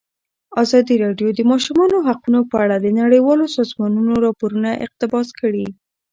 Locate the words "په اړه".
2.49-2.75